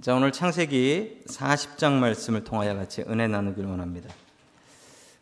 [0.00, 4.08] 자, 오늘 창세기 40장 말씀을 통하여 같이 은혜 나누길 원합니다.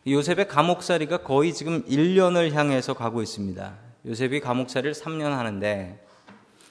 [0.07, 3.77] 요셉의 감옥살이가 거의 지금 1년을 향해서 가고 있습니다.
[4.05, 6.01] 요셉이 감옥살이를 3년 하는데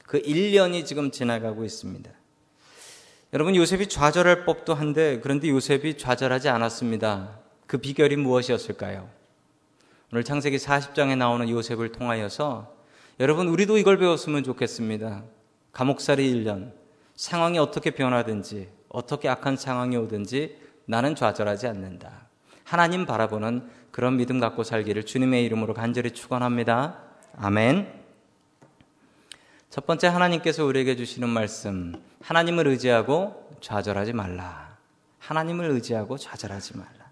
[0.07, 2.11] 그 1년이 지금 지나가고 있습니다.
[3.35, 7.39] 여러분, 요셉이 좌절할 법도 한데 그런데 요셉이 좌절하지 않았습니다.
[7.67, 9.07] 그 비결이 무엇이었을까요?
[10.13, 12.75] 오늘 창세기 40장에 나오는 요셉을 통하여서
[13.21, 15.25] 여러분, 우리도 이걸 배웠으면 좋겠습니다.
[15.73, 16.73] 감옥살이 1년,
[17.19, 22.29] 상황이 어떻게 변하든지 어떻게 악한 상황이 오든지 나는 좌절하지 않는다.
[22.63, 27.03] 하나님 바라보는 그런 믿음 갖고 살기를 주님의 이름으로 간절히 축원합니다.
[27.37, 27.93] 아멘.
[29.69, 34.77] 첫 번째 하나님께서 우리에게 주시는 말씀 하나님을 의지하고 좌절하지 말라.
[35.19, 37.11] 하나님을 의지하고 좌절하지 말라.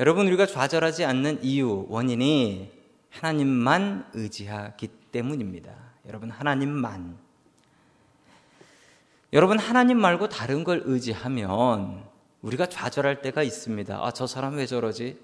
[0.00, 2.70] 여러분 우리가 좌절하지 않는 이유 원인이
[3.08, 5.72] 하나님만 의지하기 때문입니다.
[6.06, 7.23] 여러분 하나님만
[9.34, 12.04] 여러분, 하나님 말고 다른 걸 의지하면
[12.40, 13.98] 우리가 좌절할 때가 있습니다.
[14.00, 15.18] 아, 저 사람 왜 저러지?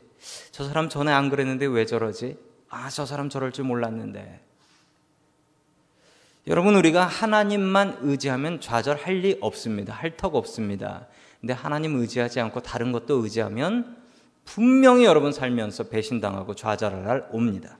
[0.50, 2.36] 저 사람 전에 안 그랬는데 왜 저러지?
[2.68, 4.40] 아, 저 사람 저럴 줄 몰랐는데.
[6.48, 9.94] 여러분, 우리가 하나님만 의지하면 좌절할 리 없습니다.
[9.94, 11.06] 할 턱 없습니다.
[11.40, 13.96] 근데 하나님 의지하지 않고 다른 것도 의지하면
[14.44, 17.78] 분명히 여러분 살면서 배신당하고 좌절할 날 옵니다.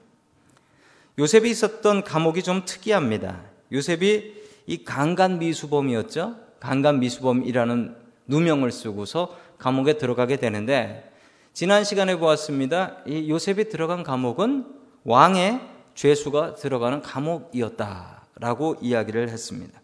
[1.19, 3.43] 요셉이 있었던 감옥이 좀 특이합니다.
[3.73, 6.37] 요셉이 이 강간 미수범이었죠.
[6.61, 11.11] 강간 미수범이라는 누명을 쓰고서 감옥에 들어가게 되는데
[11.53, 12.99] 지난 시간에 보았습니다.
[13.07, 14.67] 이 요셉이 들어간 감옥은
[15.05, 15.61] 왕의
[15.95, 19.81] 죄수가 들어가는 감옥이었다라고 이야기를 했습니다.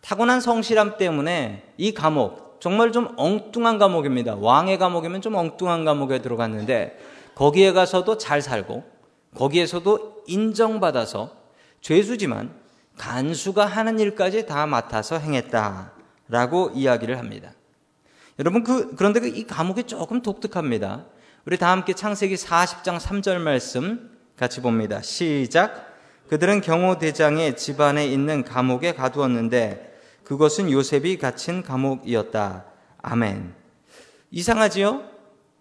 [0.00, 4.36] 타고난 성실함 때문에 이 감옥 정말 좀 엉뚱한 감옥입니다.
[4.36, 6.98] 왕의 감옥이면 좀 엉뚱한 감옥에 들어갔는데
[7.34, 8.84] 거기에 가서도 잘 살고
[9.36, 11.30] 거기에서도 인정받아서
[11.80, 12.59] 죄수지만
[13.00, 17.54] 간수가 하는 일까지 다 맡아서 행했다라고 이야기를 합니다.
[18.38, 21.06] 여러분 그 그런데 그이 감옥이 조금 독특합니다.
[21.46, 25.00] 우리 다 함께 창세기 40장 3절 말씀 같이 봅니다.
[25.00, 25.88] 시작.
[26.28, 32.66] 그들은 경호 대장의 집안에 있는 감옥에 가두었는데 그것은 요셉이 갇힌 감옥이었다.
[32.98, 33.54] 아멘.
[34.30, 35.04] 이상하지요?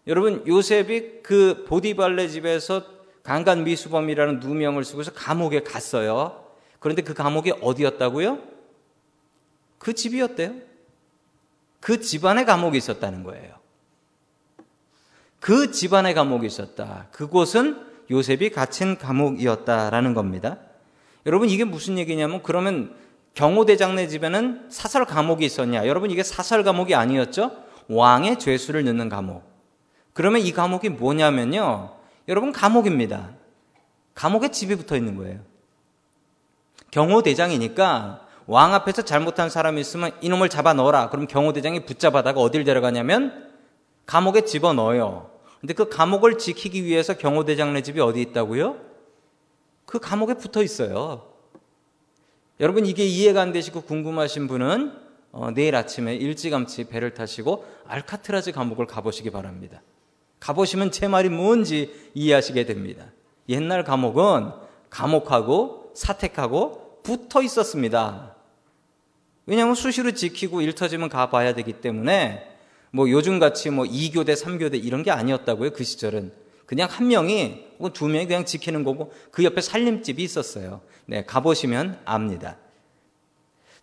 [0.08, 2.84] 여러분 요셉이 그 보디발레 집에서
[3.24, 6.49] 강간 미수범이라는 누명을 쓰고서 감옥에 갔어요.
[6.80, 8.40] 그런데 그 감옥이 어디였다고요?
[9.78, 10.54] 그 집이었대요.
[11.80, 13.56] 그 집안에 감옥이 있었다는 거예요.
[15.40, 17.08] 그 집안에 감옥이 있었다.
[17.12, 20.58] 그곳은 요셉이 갇힌 감옥이었다라는 겁니다.
[21.26, 22.96] 여러분 이게 무슨 얘기냐면 그러면
[23.36, 25.88] 경호대장네 집에는 사설 감옥이 있었냐?
[25.88, 27.52] 여러분 이게 사설 감옥이 아니었죠?
[27.88, 29.44] 왕의 죄수를 넣는 감옥.
[30.14, 31.96] 그러면 이 감옥이 뭐냐면요.
[32.28, 33.30] 여러분 감옥입니다.
[34.14, 35.40] 감옥에 집이 붙어 있는 거예요.
[36.92, 41.10] 경호대장이니까 왕 앞에서 잘못한 사람이 있으면 이놈을 잡아 넣어라.
[41.10, 43.50] 그럼 경호대장이 붙잡아다가 어딜 데려가냐면
[44.06, 45.30] 감옥에 집어 넣어요.
[45.62, 48.78] 근데 그 감옥을 지키기 위해서 경호대장네 집이 어디 있다고요?
[49.86, 51.28] 그 감옥에 붙어 있어요.
[52.60, 54.94] 여러분 이게 이해가 안 되시고 궁금하신 분은
[55.32, 59.82] 어, 내일 아침에 일찌감치 배를 타시고 알카트라즈 감옥을 가보시기 바랍니다.
[60.40, 63.06] 가보시면 제 말이 뭔지 이해하시게 됩니다.
[63.48, 64.52] 옛날 감옥은
[64.90, 68.36] 감옥하고 사택하고 붙어 있었습니다.
[69.46, 72.48] 왜냐하면 수시로 지키고 일 터지면 가봐야 되기 때문에
[72.92, 75.72] 뭐 요즘같이 뭐 2교대, 3교대 이런 게 아니었다고요.
[75.72, 76.32] 그 시절은.
[76.66, 80.82] 그냥 한 명이 혹은 두 명이 그냥 지키는 거고 그 옆에 살림집이 있었어요.
[81.08, 82.58] 네, 가보시면 압니다.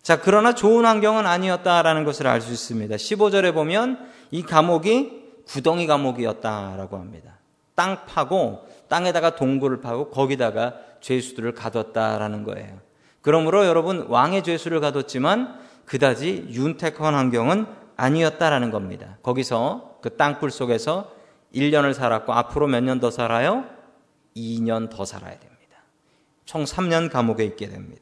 [0.01, 2.95] 자, 그러나 좋은 환경은 아니었다라는 것을 알 수 있습니다.
[2.95, 5.11] 15절에 보면 이 감옥이
[5.45, 7.39] 구덩이 감옥이었다라고 합니다.
[7.75, 12.79] 땅 파고 땅에다가 동굴을 파고 거기다가 죄수들을 가뒀다라는 거예요.
[13.21, 17.65] 그러므로 여러분 왕의 죄수를 가뒀지만 그다지 윤택한 환경은
[17.95, 19.17] 아니었다라는 겁니다.
[19.23, 21.11] 거기서 그 땅굴 속에서
[21.55, 23.65] 1년을 살았고 앞으로 몇 년 더 살아요?
[24.35, 25.77] 2년 더 살아야 됩니다.
[26.45, 28.01] 총 3년 감옥에 있게 됩니다.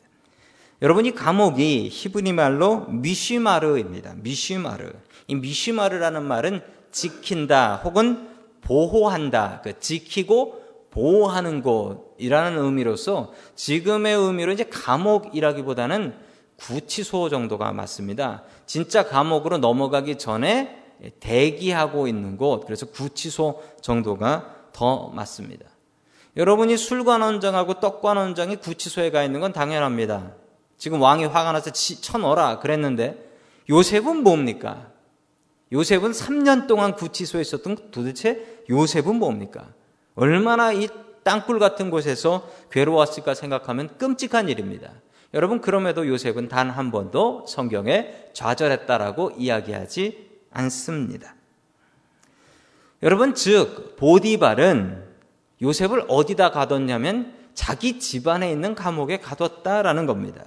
[0.82, 4.16] 여러분 이 감옥이 히브리 말로 미쉬마르입니다.
[4.18, 4.92] 미쉬마르.
[5.28, 8.30] 이 미쉬마르라는 말은 지킨다 혹은
[8.62, 9.62] 보호한다.
[9.64, 10.65] 그 지키고
[10.96, 16.16] 보호하는 곳이라는 의미로서 지금의 의미로 이제 감옥이라기보다는
[16.56, 18.44] 구치소 정도가 맞습니다.
[18.66, 20.84] 진짜 감옥으로 넘어가기 전에
[21.20, 25.66] 대기하고 있는 곳, 그래서 구치소 정도가 더 맞습니다.
[26.38, 30.32] 여러분이 술관원장하고 떡관원장이 구치소에 가 있는 건 당연합니다.
[30.78, 33.18] 지금 왕이 화가 나서 쳐넣어라 그랬는데
[33.70, 34.92] 요셉은 뭡니까?
[35.74, 39.74] 요셉은 3년 동안 구치소에 있었던 도대체 요셉은 뭡니까?
[40.16, 40.88] 얼마나 이
[41.24, 44.92] 땅굴 같은 곳에서 괴로웠을까 생각하면 끔찍한 일입니다.
[45.34, 51.36] 여러분 그럼에도 요셉은 단 한 번도 성경에 좌절했다라고 이야기하지 않습니다.
[53.04, 55.04] 여러분 즉 보디발은
[55.62, 60.46] 요셉을 어디다 가뒀냐면 자기 집안에 있는 감옥에 가뒀다라는 겁니다.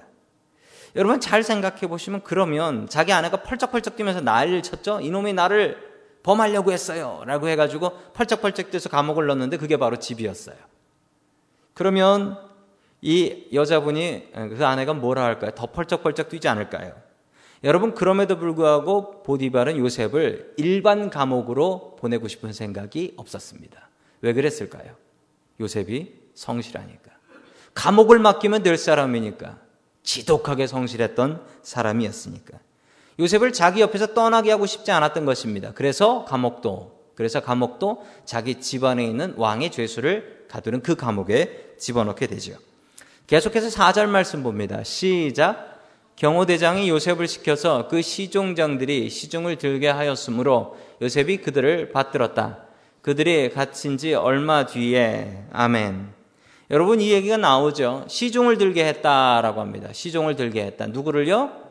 [0.95, 5.01] 여러분 잘 생각해 보시면 그러면 자기 아내가 펄쩍펄쩍 뛰면서 난리를 쳤죠.
[5.01, 5.88] 이놈이 나를
[6.29, 7.23] 범하려고 했어요.
[7.25, 10.55] 라고 해가지고 펄쩍펄쩍 뛰어서 감옥을 넣었는데 그게 바로 집이었어요.
[11.73, 12.37] 그러면
[13.01, 15.51] 이 여자분이 그 아내가 뭐라 할까요?
[15.55, 16.93] 더 펄쩍펄쩍 뛰지 않을까요?
[17.63, 23.89] 여러분 그럼에도 불구하고 보디발은 요셉을 일반 감옥으로 보내고 싶은 생각이 없었습니다.
[24.21, 24.95] 왜 그랬을까요?
[25.59, 27.11] 요셉이 성실하니까.
[27.73, 29.57] 감옥을 맡기면 될 사람이니까.
[30.03, 32.59] 지독하게 성실했던 사람이었으니까.
[33.19, 35.71] 요셉을 자기 옆에서 떠나게 하고 싶지 않았던 것입니다.
[35.75, 42.53] 그래서 감옥도 그래서 감옥도 자기 집안에 있는 왕의 죄수를 가두는 그 감옥에 집어넣게 되죠.
[43.27, 44.83] 계속해서 4절 말씀 봅니다.
[44.83, 45.81] 시작.
[46.15, 52.59] 경호대장이 요셉을 시켜서 그 시종장들이 시중을 들게 하였으므로 요셉이 그들을 받들었다.
[53.01, 56.09] 그들이 갇힌 지 얼마 뒤에 아멘.
[56.71, 58.05] 여러분 이 얘기가 나오죠.
[58.07, 59.89] 시종을 들게 했다라고 합니다.
[59.91, 60.87] 시종을 들게 했다.
[60.87, 61.68] 누구를요?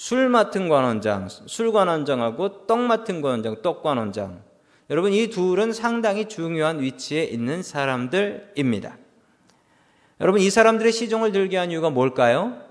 [0.00, 4.42] 술 맡은 관원장, 술 관원장하고 떡 맡은 관원장, 떡 관원장.
[4.88, 8.96] 여러분 이 둘은 상당히 중요한 위치에 있는 사람들입니다.
[10.22, 12.62] 여러분 이 사람들의 시종을 들게 한 이유가 뭘까요?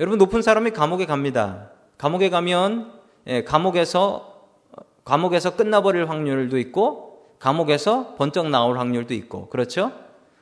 [0.00, 1.70] 여러분 높은 사람이 감옥에 갑니다.
[1.96, 2.92] 감옥에 가면
[3.28, 4.48] 예, 감옥에서
[5.04, 9.92] 감옥에서 끝나버릴 확률도 있고 감옥에서 번쩍 나올 확률도 있고 그렇죠?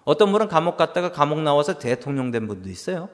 [0.05, 3.11] 어떤 분은 감옥 갔다가 감옥 나와서 대통령 된 분도 있어요.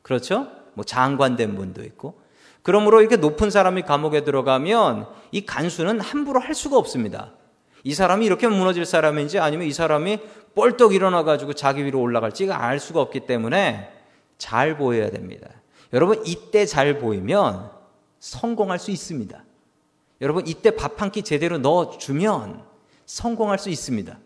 [0.00, 0.61] 그렇죠?
[0.74, 2.20] 뭐 장관 된 분도 있고
[2.62, 7.32] 그러므로 이렇게 높은 사람이 감옥에 들어가면 이 간수는 함부로 할 수가 없습니다.
[7.84, 10.20] 이 사람이 이렇게 무너질 사람인지 아니면 이 사람이
[10.54, 13.90] 뻘떡 일어나 가지고 자기 위로 올라갈지가 알 수가 없기 때문에
[14.38, 15.48] 잘 보여야 됩니다.
[15.92, 17.70] 여러분 이때 잘 보이면
[18.20, 19.44] 성공할 수 있습니다.
[20.20, 22.62] 여러분 이때 밥 한 끼 제대로 넣어 주면
[23.06, 24.16] 성공할 수 있습니다.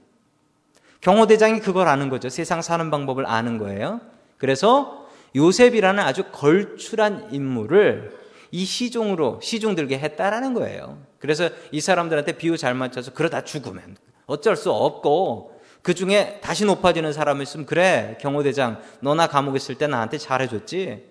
[1.00, 2.28] 경호대장이 그걸 아는 거죠.
[2.28, 4.00] 세상 사는 방법을 아는 거예요.
[4.38, 5.05] 그래서
[5.36, 8.16] 요셉이라는 아주 걸출한 인물을
[8.50, 10.98] 이 시종으로 시종 들게 했다라는 거예요.
[11.18, 13.96] 그래서 이 사람들한테 비유 잘 맞춰서 그러다 죽으면
[14.26, 19.86] 어쩔 수 없고 그 중에 다시 높아지는 사람이 있으면 그래 경호대장 너나 감옥에 있을 때
[19.86, 21.04] 나한테 잘해줬지.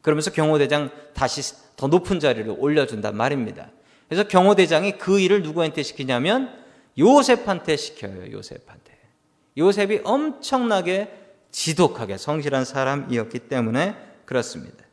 [0.00, 3.70] 그러면서 경호대장 다시 더 높은 자리로 올려준단 말입니다.
[4.08, 6.52] 그래서 경호대장이 그 일을 누구한테 시키냐면
[6.98, 8.32] 요셉한테 시켜요.
[8.32, 8.96] 요셉한테.
[9.58, 14.84] 요셉이 엄청나게 지독하게 성실한 사람이었기 때문에 그렇습니다.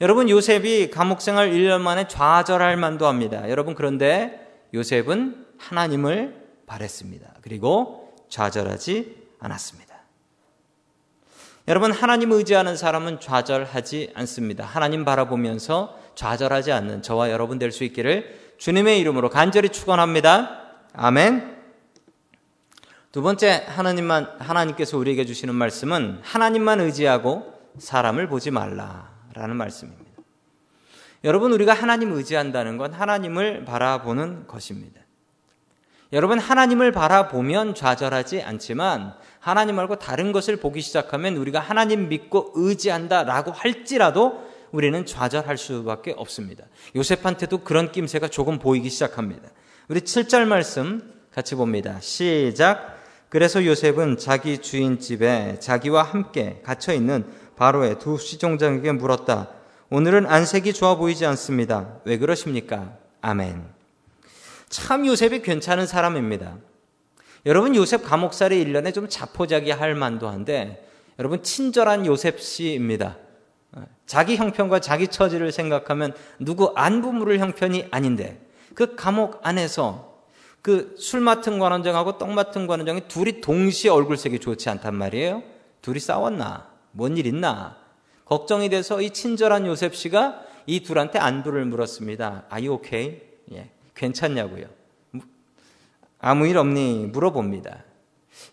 [0.00, 3.48] 여러분 요셉이 감옥 생활 1년 만에 좌절할 만도 합니다.
[3.50, 6.36] 여러분 그런데 요셉은 하나님을
[6.66, 7.34] 바랬습니다.
[7.42, 9.88] 그리고 좌절하지 않았습니다.
[11.66, 14.64] 여러분 하나님 의지하는 사람은 좌절하지 않습니다.
[14.64, 20.62] 하나님 바라보면서 좌절하지 않는 저와 여러분 될 수 있기를 주님의 이름으로 간절히 축원합니다.
[20.94, 21.57] 아멘.
[23.10, 30.04] 두 번째 하나님만 하나님께서 우리에게 주시는 말씀은 하나님만 의지하고 사람을 보지 말라라는 말씀입니다.
[31.24, 35.00] 여러분 우리가 하나님 의지한다는 건 하나님을 바라보는 것입니다.
[36.12, 43.52] 여러분 하나님을 바라보면 좌절하지 않지만 하나님 말고 다른 것을 보기 시작하면 우리가 하나님 믿고 의지한다라고
[43.52, 46.64] 할지라도 우리는 좌절할 수밖에 없습니다.
[46.94, 49.48] 요셉한테도 그런 낌새가 조금 보이기 시작합니다.
[49.88, 51.98] 우리 7절 말씀 같이 봅니다.
[52.00, 52.97] 시작.
[53.28, 59.50] 그래서 요셉은 자기 주인 집에 자기와 함께 갇혀 있는 바로의 두 시종장에게 물었다.
[59.90, 62.00] 오늘은 안색이 좋아 보이지 않습니다.
[62.04, 62.92] 왜 그러십니까?
[63.20, 63.62] 아멘.
[64.68, 66.56] 참 요셉이 괜찮은 사람입니다.
[67.46, 70.86] 여러분 요셉 감옥살이 1년에 좀 자포자기 할 만도 한데
[71.18, 73.16] 여러분 친절한 요셉 씨입니다.
[74.06, 78.40] 자기 형편과 자기 처지를 생각하면 누구 안부 물을 형편이 아닌데
[78.74, 80.07] 그 감옥 안에서
[80.62, 85.42] 그 술 맡은 관원장하고 떡 맡은 관원장이 둘이 동시에 얼굴색이 좋지 않단 말이에요.
[85.82, 86.68] 둘이 싸웠나?
[86.92, 87.76] 뭔 일 있나?
[88.24, 92.44] 걱정이 돼서 이 친절한 요셉 씨가 이 둘한테 안부를 물었습니다.
[92.50, 93.22] You okay?
[93.52, 94.66] 예, 괜찮냐고요.
[96.18, 97.06] 아무 일 없니?
[97.12, 97.84] 물어봅니다.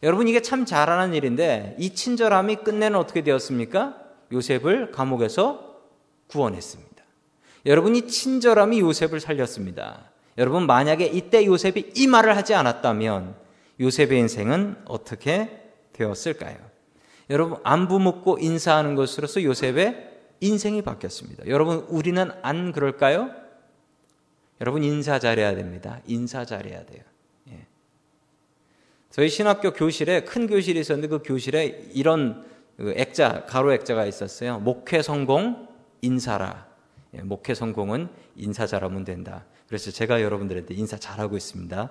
[0.03, 3.97] 여러분 이게 참 잘하는 일인데 이 친절함이 끝내는 어떻게 되었습니까?
[4.31, 5.75] 요셉을 감옥에서
[6.27, 7.03] 구원했습니다.
[7.65, 10.11] 여러분 이 친절함이 요셉을 살렸습니다.
[10.37, 13.35] 여러분 만약에 이때 요셉이 이 말을 하지 않았다면
[13.79, 16.57] 요셉의 인생은 어떻게 되었을까요?
[17.29, 20.11] 여러분 안부 묻고 인사하는 것으로서 요셉의
[20.41, 21.47] 인생이 바뀌었습니다.
[21.47, 23.31] 여러분 우리는 안 그럴까요?
[24.61, 26.01] 여러분 인사 잘해야 됩니다.
[26.05, 27.01] 인사 잘해야 돼요.
[27.49, 27.65] 예.
[29.09, 32.45] 저희 신학교 교실에 큰 교실이 있었는데 그 교실에 이런
[32.77, 34.59] 그 액자 가로 액자가 있었어요.
[34.59, 35.67] 목회 성공
[36.01, 36.67] 인사라.
[37.15, 39.45] 예, 목회 성공은 인사 잘하면 된다.
[39.75, 41.89] 그래서 제가 여러분들한테 인사 잘하고 있습니다.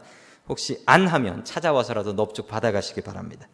[0.48, 3.46] 혹시 안 하면 찾아와서라도 넙죽 받아가시기 바랍니다.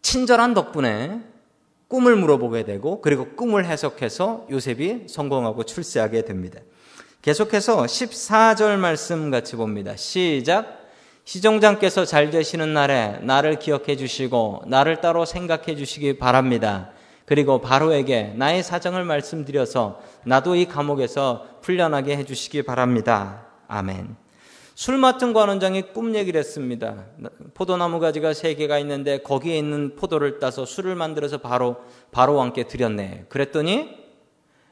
[0.00, 1.22] 친절한 덕분에
[1.88, 6.60] 꿈을 물어보게 되고 그리고 꿈을 해석해서 요셉이 성공하고 출세하게 됩니다.
[7.22, 9.96] 계속해서 14절 말씀 같이 봅니다.
[9.96, 10.88] 시작.
[11.24, 16.92] 시종장께서 잘 되시는 날에 나를 기억해 주시고 나를 따로 생각해 주시기 바랍니다.
[17.30, 23.46] 그리고 바로에게 나의 사정을 말씀드려서 나도 이 감옥에서 풀려나게 해 주시기 바랍니다.
[23.68, 24.16] 아멘.
[24.74, 27.04] 술 맡은 관원장이 꿈 얘기를 했습니다.
[27.54, 31.76] 포도나무 가지가 세 개가 있는데 거기에 있는 포도를 따서 술을 만들어서 바로
[32.10, 33.26] 바로 왕께 드렸네.
[33.28, 33.96] 그랬더니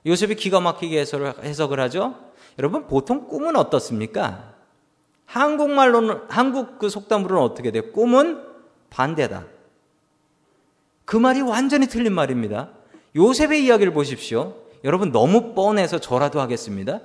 [0.04, 2.16] 요셉이 기가 막히게 해석을, 해석을 하죠.
[2.58, 4.54] 여러분 보통 꿈은 어떻습니까?
[5.26, 7.92] 한국말로는 한국 그 속담으로는 어떻게 돼요?
[7.92, 8.42] 꿈은
[8.90, 9.44] 반대다.
[11.08, 12.68] 그 말이 완전히 틀린 말입니다.
[13.16, 14.56] 요셉의 이야기를 보십시오.
[14.84, 17.00] 여러분 너무 뻔해서 저라도 하겠습니다.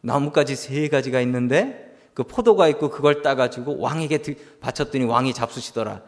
[0.00, 4.22] 나뭇가지 세 가지가 있는데 그 포도가 있고 그걸 따가지고 왕에게
[4.60, 6.00] 바쳤더니 왕이 잡수시더라.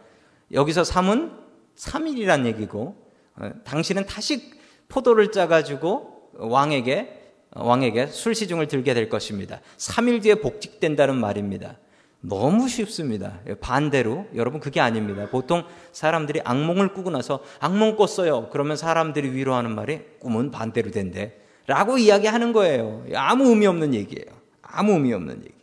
[0.55, 1.33] 여기서 3은
[1.77, 2.97] 3일이란 얘기고
[3.37, 4.55] 어, 당신은 다시
[4.89, 9.61] 포도를 짜가지고 왕에게 왕에게 술시중을 들게 될 것입니다.
[9.77, 11.77] 3일 뒤에 복직된다는 말입니다.
[12.21, 13.41] 너무 쉽습니다.
[13.61, 15.27] 반대로 여러분 그게 아닙니다.
[15.31, 18.51] 보통 사람들이 악몽을 꾸고 나서 악몽 꿨어요.
[18.51, 21.37] 그러면 사람들이 위로하는 말이 꿈은 반대로 된대.
[21.67, 23.05] 라고 이야기하는 거예요.
[23.15, 24.27] 아무 의미 없는 얘기예요.
[24.63, 25.55] 아무 의미 없는 얘기.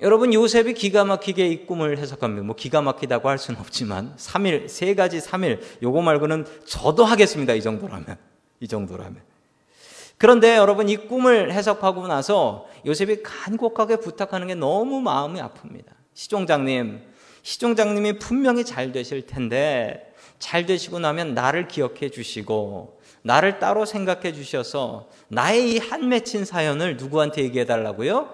[0.00, 2.44] 여러분 요셉이 기가 막히게 이 꿈을 해석합니다.
[2.44, 7.54] 뭐 기가 막히다고 할 수는 없지만 3일 세 가지 3일 요거 말고는 저도 하겠습니다.
[7.54, 8.16] 이 정도라면.
[8.60, 9.33] 이 정도라면.
[10.24, 15.84] 그런데 여러분 이 꿈을 해석하고 나서 요셉이 간곡하게 부탁하는 게 너무 마음이 아픕니다.
[16.14, 17.02] 시종장님,
[17.42, 25.10] 시종장님이 분명히 잘 되실 텐데 잘 되시고 나면 나를 기억해 주시고 나를 따로 생각해 주셔서
[25.28, 28.32] 나의 이 한 맺힌 사연을 누구한테 얘기해 달라고요?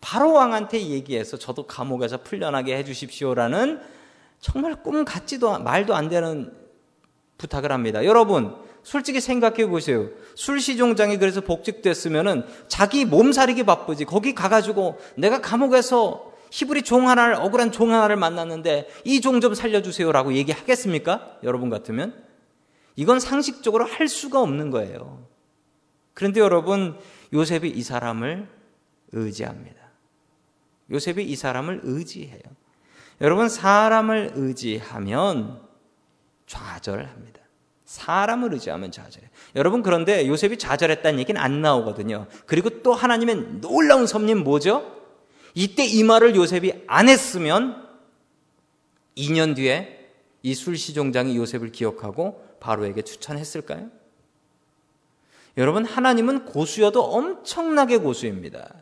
[0.00, 3.80] 바로 왕한테 얘기해서 저도 감옥에서 풀려나게 해 주십시오라는
[4.38, 6.54] 정말 꿈 같지도 말도 안 되는
[7.38, 8.04] 부탁을 합니다.
[8.04, 10.10] 여러분, 솔직히 생각해 보세요.
[10.36, 14.04] 술시종장이 그래서 복직됐으면은 자기 몸살이기 바쁘지.
[14.04, 20.34] 거기 가가지고 내가 감옥에서 히브리 종 하나를, 억울한 종 하나를 만났는데 이 종 좀 살려주세요라고
[20.34, 21.38] 얘기하겠습니까?
[21.42, 22.14] 여러분 같으면?
[22.94, 25.26] 이건 상식적으로 할 수가 없는 거예요.
[26.12, 26.96] 그런데 여러분,
[27.32, 28.46] 요셉이 이 사람을
[29.10, 29.82] 의지합니다.
[30.92, 32.38] 요셉이 이 사람을 의지해요.
[33.20, 35.60] 여러분, 사람을 의지하면
[36.46, 37.40] 좌절합니다.
[37.94, 39.28] 사람을 의지하면 좌절해.
[39.54, 42.26] 여러분 그런데 요셉이 좌절했다는 얘기는 안 나오거든요.
[42.44, 44.92] 그리고 또 하나님의 놀라운 섭리는 뭐죠?
[45.54, 47.86] 이때 이 말을 요셉이 안 했으면
[49.16, 50.10] 2년 뒤에
[50.42, 53.90] 이 술시종장이 요셉을 기억하고 바로에게 추천했을까요?
[55.56, 58.74] 여러분 하나님은 고수여도 엄청나게 고수입니다.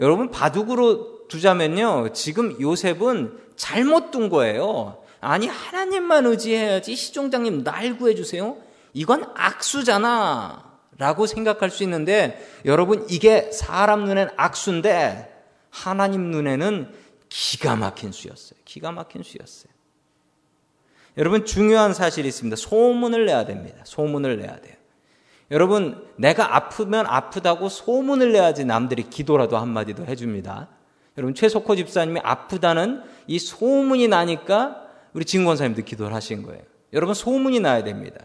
[0.00, 2.12] 여러분 바둑으로 두자면요.
[2.12, 5.03] 지금 요셉은 잘못 둔 거예요.
[5.24, 8.56] 아니 하나님만 의지해야지 시종장님 날 구해주세요.
[8.92, 10.74] 이건 악수잖아.
[10.96, 15.32] 라고 생각할 수 있는데 여러분 이게 사람 눈엔 악수인데
[15.70, 16.92] 하나님 눈에는
[17.28, 18.58] 기가 막힌 수였어요.
[18.64, 19.72] 기가 막힌 수였어요.
[21.16, 22.54] 여러분 중요한 사실이 있습니다.
[22.56, 23.78] 소문을 내야 됩니다.
[23.84, 24.74] 소문을 내야 돼요.
[25.50, 30.68] 여러분 내가 아프면 아프다고 소문을 내야지 남들이 기도라도 한마디도 해줍니다.
[31.16, 34.83] 여러분 최석호 집사님이 아프다는 이 소문이 나니까
[35.14, 36.62] 우리 진권사님도 기도를 하신 거예요.
[36.92, 38.20] 여러분 소문이 나야 됩니다.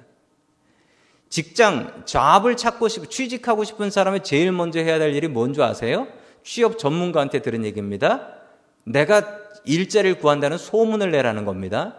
[1.30, 6.08] 직장, 잡을 찾고 싶, 취직하고 싶은 사람이 제일 먼저 해야 될 일이 뭔지 아세요?
[6.44, 8.34] 취업 전문가한테 들은 얘기입니다.
[8.84, 11.96] 내가 일자리를 구한다는 소문을 내라는 겁니다.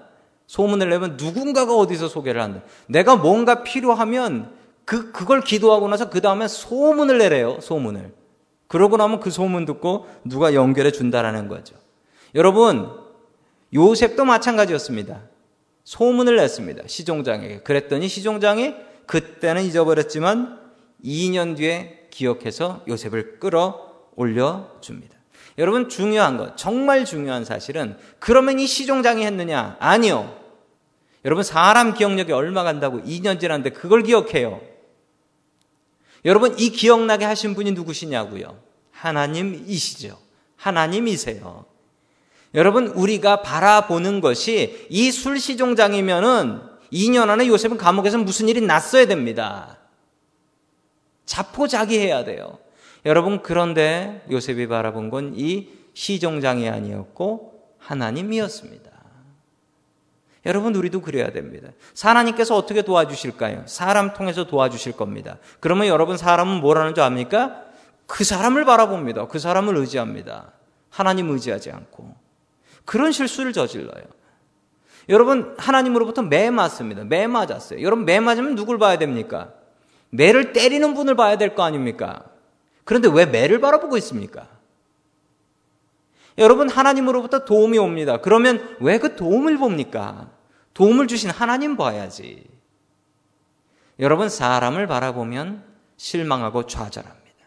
[0.48, 2.62] 소문을 내면 누군가가 어디서 소개를 한다.
[2.88, 4.52] 내가 뭔가 필요하면
[4.84, 8.12] 그, 그걸 기도하고 나서 그 다음에 소문을 내래요, 소문을.
[8.66, 11.76] 그러고 나면 그 소문 듣고 누가 연결해 준다라는 거죠.
[12.34, 12.99] 여러분,
[13.74, 15.22] 요셉도 마찬가지였습니다.
[15.84, 16.84] 소문을 냈습니다.
[16.86, 17.60] 시종장에게.
[17.60, 18.74] 그랬더니 시종장이
[19.06, 20.60] 그때는 잊어버렸지만
[21.04, 25.16] 2년 뒤에 기억해서 요셉을 끌어 올려 줍니다.
[25.58, 29.76] 여러분 중요한 것, 정말 중요한 사실은 그러면 이 시종장이 했느냐?
[29.80, 30.36] 아니요.
[31.24, 34.60] 여러분 사람 기억력이 얼마 간다고 2년 지났는데 그걸 기억해요.
[36.24, 38.58] 여러분 이 기억나게 하신 분이 누구시냐고요?
[38.92, 40.18] 하나님이시죠.
[40.56, 41.64] 하나님이세요.
[42.54, 46.60] 여러분, 우리가 바라보는 것이 이 술시종장이면은
[46.92, 49.78] 2년 안에 요셉은 감옥에서 무슨 일이 났어야 됩니다.
[51.26, 52.58] 자포자기해야 돼요.
[53.06, 58.90] 여러분, 그런데 요셉이 바라본 건 이 시종장이 아니었고 하나님이었습니다.
[60.46, 61.68] 여러분, 우리도 그래야 됩니다.
[62.02, 63.64] 하나님께서 어떻게 도와주실까요?
[63.66, 65.38] 사람 통해서 도와주실 겁니다.
[65.60, 67.64] 그러면 여러분, 사람은 뭐라는 줄 압니까?
[68.06, 69.28] 그 사람을 바라봅니다.
[69.28, 70.52] 그 사람을 의지합니다.
[70.88, 72.29] 하나님 의지하지 않고.
[72.90, 74.02] 그런 실수를 저질러요.
[75.08, 77.04] 여러분, 하나님으로부터 매 맞습니다.
[77.04, 77.80] 매 맞았어요.
[77.82, 79.52] 여러분, 매 맞으면 누굴 봐야 됩니까?
[80.10, 82.24] 매를 때리는 분을 봐야 될 거 아닙니까?
[82.82, 84.48] 그런데 왜 매를 바라보고 있습니까?
[86.36, 88.16] 여러분, 하나님으로부터 도움이 옵니다.
[88.16, 90.28] 그러면 왜 그 도움을 봅니까?
[90.74, 92.44] 도움을 주신 하나님 봐야지.
[94.00, 95.62] 여러분, 사람을 바라보면
[95.96, 97.46] 실망하고 좌절합니다.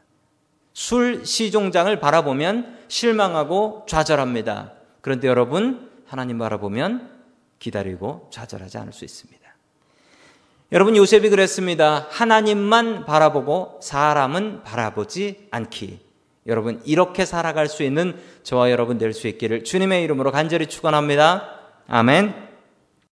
[0.71, 4.82] 술 시종장을 바라보면 실망하고 좌절합니다.
[5.03, 7.11] 그런데 여러분, 하나님 바라보면
[7.59, 9.43] 기다리고 좌절하지 않을 수 있습니다.
[10.71, 12.07] 여러분, 요셉이 그랬습니다.
[12.09, 15.99] 하나님만 바라보고 사람은 바라보지 않기.
[16.47, 21.59] 여러분, 이렇게 살아갈 수 있는 저와 여러분 될 수 있기를 주님의 이름으로 간절히 축원합니다.
[21.87, 22.52] 아멘.